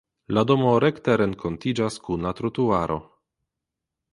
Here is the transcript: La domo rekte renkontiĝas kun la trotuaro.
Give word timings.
La 0.35 0.43
domo 0.51 0.69
rekte 0.83 1.17
renkontiĝas 1.21 1.99
kun 2.07 2.27
la 2.29 2.33
trotuaro. 2.41 2.99